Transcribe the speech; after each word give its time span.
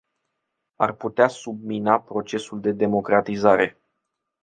Ar 0.77 0.93
putea 0.93 1.27
submina 1.27 2.01
procesul 2.01 2.59
de 2.61 2.71
democratizare. 2.71 3.81